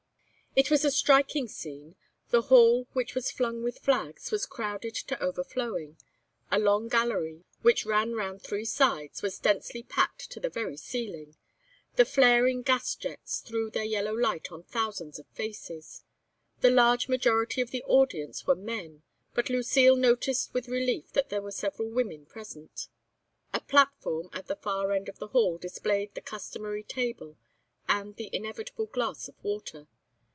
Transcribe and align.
It 0.53 0.69
was 0.69 0.83
a 0.83 0.91
striking 0.91 1.47
scene. 1.47 1.95
The 2.29 2.41
hall, 2.41 2.85
which 2.91 3.15
was 3.15 3.31
hung 3.31 3.63
with 3.63 3.79
flags, 3.79 4.31
was 4.33 4.45
crowded 4.45 4.93
to 4.95 5.23
overflowing; 5.23 5.97
a 6.51 6.59
long 6.59 6.89
gallery, 6.89 7.45
which 7.61 7.85
ran 7.85 8.15
round 8.15 8.41
three 8.41 8.65
sides, 8.65 9.21
was 9.21 9.39
densely 9.39 9.81
packed 9.81 10.29
to 10.31 10.41
the 10.41 10.49
very 10.49 10.75
ceiling; 10.75 11.37
the 11.95 12.03
flaring 12.03 12.63
gas 12.63 12.95
jets 12.95 13.39
threw 13.39 13.69
their 13.69 13.85
yellow 13.85 14.11
light 14.13 14.51
on 14.51 14.63
thousands 14.63 15.17
of 15.19 15.27
faces. 15.27 16.03
The 16.59 16.69
large 16.69 17.07
majority 17.07 17.61
of 17.61 17.71
the 17.71 17.83
audience 17.83 18.45
were 18.45 18.53
men, 18.53 19.03
but 19.33 19.49
Lucile 19.49 19.95
noticed 19.95 20.53
with 20.53 20.67
relief 20.67 21.13
that 21.13 21.29
there 21.29 21.41
were 21.41 21.51
several 21.51 21.87
women 21.89 22.25
present. 22.25 22.89
A 23.53 23.61
platform 23.61 24.27
at 24.33 24.47
the 24.47 24.57
far 24.57 24.91
end 24.91 25.07
of 25.07 25.17
the 25.19 25.27
hall 25.27 25.57
displayed 25.57 26.13
the 26.13 26.19
customary 26.21 26.83
table 26.83 27.37
and 27.87 28.17
the 28.17 28.29
inevitable 28.35 28.87
glass 28.87 29.29
of 29.29 29.41
water. 29.41 29.87